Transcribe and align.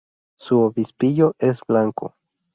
Su 0.35 0.61
obispillo 0.61 1.35
es 1.37 1.59
blanco. 1.67 2.15